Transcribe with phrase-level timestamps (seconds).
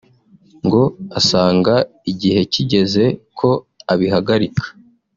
[0.65, 0.81] ngo
[1.19, 1.75] asanga
[2.11, 3.03] igihe kigeze
[3.39, 3.49] ko
[3.93, 4.65] abihagarika